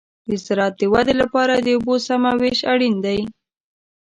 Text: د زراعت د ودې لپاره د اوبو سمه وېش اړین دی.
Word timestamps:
د 0.27 0.31
زراعت 0.45 0.73
د 0.79 0.83
ودې 0.93 1.13
لپاره 1.21 1.53
د 1.57 1.67
اوبو 1.77 1.95
سمه 2.07 2.31
وېش 2.41 2.59
اړین 2.73 2.95
دی. 3.05 3.19